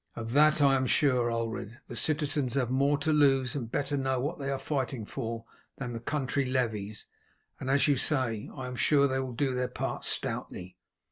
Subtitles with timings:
[0.15, 1.79] "Of that I am sure, Ulred.
[1.87, 5.45] The citizens have more to lose and better know what they are fighting for
[5.77, 7.05] than the country levies,
[7.59, 10.75] and as you say, I am sure they will do their part stoutly.